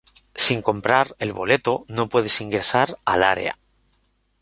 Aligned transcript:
Sin 0.43 0.63
comprar 0.63 1.15
el 1.19 1.31
boleto, 1.31 1.85
no 1.87 2.09
puedes 2.09 2.41
ingresar 2.41 2.97
al 3.05 3.21
área. 3.23 3.59